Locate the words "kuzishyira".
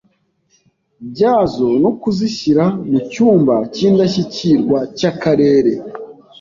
1.99-2.65